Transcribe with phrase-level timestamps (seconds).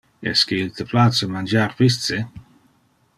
[0.29, 2.19] Esque il te place mangiar pisce?